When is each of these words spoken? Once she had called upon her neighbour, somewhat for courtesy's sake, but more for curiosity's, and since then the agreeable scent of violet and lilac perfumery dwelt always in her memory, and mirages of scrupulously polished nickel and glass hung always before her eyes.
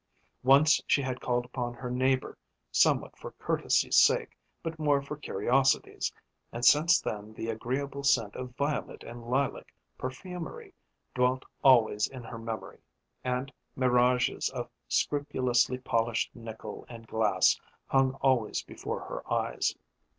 Once 0.41 0.81
she 0.87 1.03
had 1.03 1.21
called 1.21 1.45
upon 1.45 1.75
her 1.75 1.91
neighbour, 1.91 2.35
somewhat 2.71 3.15
for 3.15 3.33
courtesy's 3.33 3.97
sake, 3.97 4.35
but 4.63 4.79
more 4.79 4.99
for 4.99 5.15
curiosity's, 5.15 6.11
and 6.51 6.65
since 6.65 6.99
then 6.99 7.33
the 7.35 7.51
agreeable 7.51 8.01
scent 8.03 8.35
of 8.35 8.55
violet 8.55 9.03
and 9.03 9.21
lilac 9.29 9.71
perfumery 9.99 10.73
dwelt 11.13 11.45
always 11.63 12.07
in 12.07 12.23
her 12.23 12.39
memory, 12.39 12.79
and 13.23 13.51
mirages 13.75 14.49
of 14.49 14.71
scrupulously 14.87 15.77
polished 15.77 16.35
nickel 16.35 16.83
and 16.89 17.05
glass 17.05 17.59
hung 17.85 18.13
always 18.21 18.63
before 18.63 19.01
her 19.01 19.31
eyes. 19.31 19.75